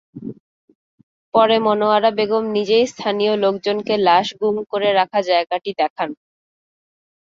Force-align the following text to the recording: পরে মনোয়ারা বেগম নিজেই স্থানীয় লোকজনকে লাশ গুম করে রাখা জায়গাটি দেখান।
পরে 1.33 1.55
মনোয়ারা 1.65 2.09
বেগম 2.17 2.43
নিজেই 2.55 2.85
স্থানীয় 2.93 3.33
লোকজনকে 3.43 3.93
লাশ 4.07 4.27
গুম 4.39 4.55
করে 4.71 4.89
রাখা 4.99 5.19
জায়গাটি 5.29 5.71
দেখান। 5.81 6.09